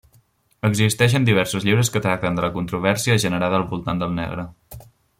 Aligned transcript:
Existeixen 0.69 1.27
diversos 1.27 1.67
llibres 1.69 1.93
que 1.97 2.03
tracten 2.07 2.39
de 2.39 2.47
la 2.47 2.51
controvèrsia 2.57 3.21
generada 3.27 3.63
al 3.63 3.71
voltant 3.75 4.05
del 4.07 4.21
negre. 4.23 4.49